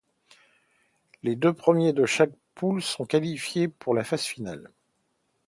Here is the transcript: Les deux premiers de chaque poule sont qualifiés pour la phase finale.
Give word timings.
Les 1.21 1.35
deux 1.35 1.53
premiers 1.53 1.93
de 1.93 2.07
chaque 2.07 2.33
poule 2.55 2.81
sont 2.81 3.05
qualifiés 3.05 3.67
pour 3.67 3.93
la 3.93 4.03
phase 4.03 4.23
finale. 4.23 4.71